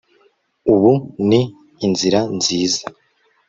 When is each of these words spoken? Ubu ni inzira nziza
Ubu 0.73 0.93
ni 1.27 1.41
inzira 1.85 2.19
nziza 2.37 2.81